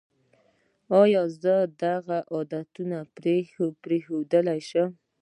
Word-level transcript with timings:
ایا 1.01 1.23
زه 1.41 1.55
دا 1.81 1.95
بد 2.07 2.23
عادتونه 2.33 2.97
پریښودلی 3.83 4.59
شم؟ 4.69 4.89